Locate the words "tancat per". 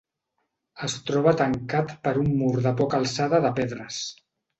1.41-2.13